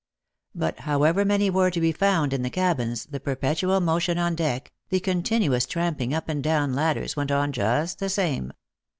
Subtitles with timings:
[0.55, 4.33] But however many were to be found in the cabins, the per petual motion on
[4.33, 8.51] deck, the continuous tramping up and down ladders, went on just the same.